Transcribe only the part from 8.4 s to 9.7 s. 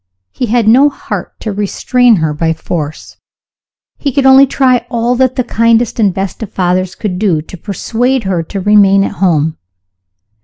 to remain at home.